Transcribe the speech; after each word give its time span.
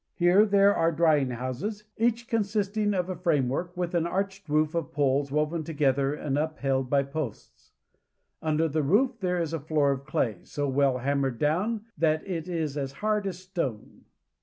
Here 0.15 0.47
there 0.47 0.73
are 0.75 0.91
drying 0.91 1.29
houses, 1.29 1.83
each 1.95 2.27
consisting 2.27 2.95
of 2.95 3.07
a 3.07 3.15
framework 3.15 3.77
with 3.77 3.93
an 3.93 4.07
arched 4.07 4.49
roof 4.49 4.73
of 4.73 4.91
poles 4.91 5.31
woven 5.31 5.63
together 5.63 6.11
and 6.15 6.39
upheld 6.39 6.89
by 6.89 7.03
posts. 7.03 7.73
Under 8.41 8.67
the 8.67 8.81
roof 8.81 9.19
there 9.19 9.39
is 9.39 9.53
a 9.53 9.59
floor 9.59 9.91
of 9.91 10.05
clay, 10.07 10.37
so 10.43 10.67
well 10.67 10.97
hammered 10.97 11.37
down 11.37 11.81
that 11.99 12.27
it 12.27 12.47
is 12.49 12.77
as 12.79 12.93
hard 12.93 13.27
as 13.27 13.37
stone. 13.37 14.05